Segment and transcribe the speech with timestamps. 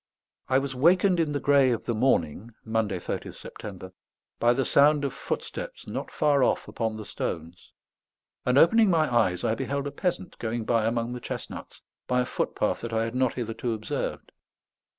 [0.49, 3.93] I was wakened in the grey of the morning (Monday, 30th September)
[4.39, 7.71] by the sound of footsteps not far off upon the stones,
[8.43, 12.25] and, opening my eyes, I beheld a peasant going by among the chestnuts by a
[12.25, 14.31] footpath that I had not hitherto observed.